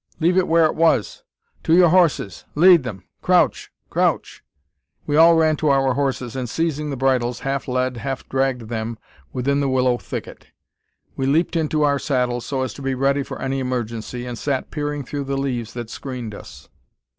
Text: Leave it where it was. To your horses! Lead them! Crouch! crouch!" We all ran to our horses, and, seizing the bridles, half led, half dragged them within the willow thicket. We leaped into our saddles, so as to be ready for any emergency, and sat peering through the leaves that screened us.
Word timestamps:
Leave 0.19 0.35
it 0.35 0.47
where 0.47 0.65
it 0.65 0.73
was. 0.73 1.21
To 1.61 1.75
your 1.75 1.89
horses! 1.89 2.45
Lead 2.55 2.81
them! 2.81 3.03
Crouch! 3.21 3.71
crouch!" 3.91 4.43
We 5.05 5.15
all 5.15 5.35
ran 5.35 5.57
to 5.57 5.69
our 5.69 5.93
horses, 5.93 6.35
and, 6.35 6.49
seizing 6.49 6.89
the 6.89 6.97
bridles, 6.97 7.41
half 7.41 7.67
led, 7.67 7.97
half 7.97 8.27
dragged 8.27 8.61
them 8.67 8.97
within 9.31 9.59
the 9.59 9.69
willow 9.69 9.99
thicket. 9.99 10.47
We 11.15 11.27
leaped 11.27 11.55
into 11.55 11.83
our 11.83 11.99
saddles, 11.99 12.47
so 12.47 12.63
as 12.63 12.73
to 12.73 12.81
be 12.81 12.95
ready 12.95 13.21
for 13.21 13.39
any 13.39 13.59
emergency, 13.59 14.25
and 14.25 14.39
sat 14.39 14.71
peering 14.71 15.03
through 15.03 15.25
the 15.25 15.37
leaves 15.37 15.73
that 15.75 15.91
screened 15.91 16.33
us. 16.33 16.67